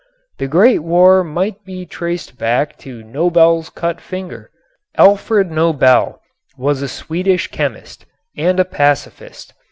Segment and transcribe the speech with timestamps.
[0.39, 4.49] The great war might be traced back to Nobel's cut finger.
[4.97, 6.19] Alfred Nobel
[6.57, 9.53] was a Swedish chemist and a pacifist.